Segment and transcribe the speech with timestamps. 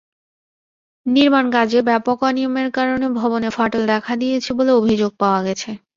[1.05, 5.69] নির্মাণকাজে ব্যাপক অনিয়মের কারণে ভবনে ফাটল দেখা দিয়েছে বলে অভিযোগ পাওয়া গেছে।